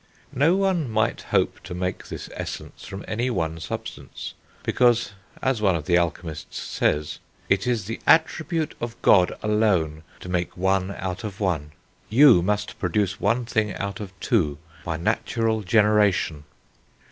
No 0.33 0.55
one 0.55 0.89
might 0.89 1.21
hope 1.29 1.59
to 1.59 1.75
make 1.75 2.07
this 2.07 2.27
essence 2.33 2.85
from 2.87 3.05
any 3.07 3.29
one 3.29 3.59
substance, 3.59 4.33
because, 4.63 5.11
as 5.43 5.61
one 5.61 5.75
of 5.75 5.85
the 5.85 5.95
alchemists 5.95 6.57
says, 6.59 7.19
"It 7.49 7.67
is 7.67 7.85
the 7.85 7.99
attribute 8.07 8.73
of 8.81 8.99
God 9.03 9.37
alone 9.43 10.01
to 10.21 10.27
make 10.27 10.57
one 10.57 10.95
out 10.97 11.23
of 11.23 11.39
one; 11.39 11.73
you 12.09 12.41
must 12.41 12.79
produce 12.79 13.19
one 13.21 13.45
thing 13.45 13.75
out 13.75 13.99
of 13.99 14.11
two 14.19 14.57
by 14.83 14.97
natural 14.97 15.61
generation." 15.61 16.45